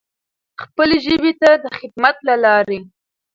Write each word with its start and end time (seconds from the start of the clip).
خپلې 0.61 0.97
ژبې 1.05 1.31
ته 1.41 1.49
د 1.63 1.65
خدمت 1.77 2.15
له 2.27 2.35
لارې. 2.43 2.79